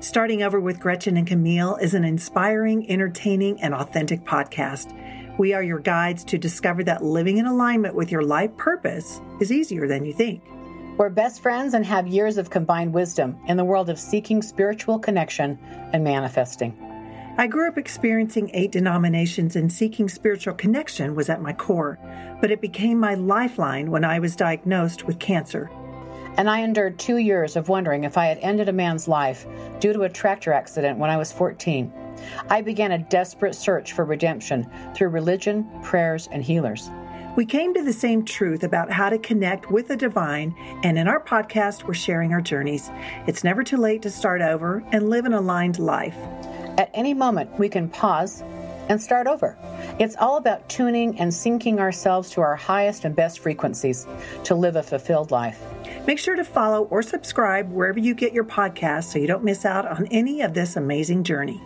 [0.00, 4.96] Starting Over with Gretchen and Kimile is an inspiring, entertaining, and authentic podcast.
[5.38, 9.52] We are your guides to discover that living in alignment with your life purpose is
[9.52, 10.42] easier than you think.
[10.96, 14.98] We're best friends and have years of combined wisdom in the world of seeking spiritual
[14.98, 15.58] connection
[15.92, 16.74] and manifesting.
[17.36, 21.98] I grew up experiencing eight denominations and seeking spiritual connection was at my core,
[22.40, 25.70] but it became my lifeline when I was diagnosed with cancer
[26.40, 29.44] and I endured two years of wondering if I had ended a man's life
[29.78, 31.92] due to a tractor accident when I was 14.
[32.48, 36.90] I began a desperate search for redemption through religion, prayers, and healers.
[37.36, 41.08] We came to the same truth about how to connect with the divine, and in
[41.08, 42.90] our podcast, we're sharing our journeys.
[43.26, 46.16] It's never too late to start over and live an aligned life.
[46.78, 48.42] At any moment, we can pause
[48.90, 49.56] and start over.
[50.00, 54.04] It's all about tuning and syncing ourselves to our highest and best frequencies
[54.44, 55.62] to live a fulfilled life.
[56.06, 59.64] Make sure to follow or subscribe wherever you get your podcasts so you don't miss
[59.64, 61.62] out on any of this amazing journey.